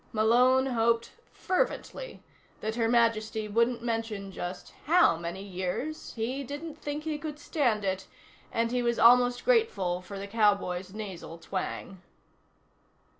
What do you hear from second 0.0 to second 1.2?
Malone hoped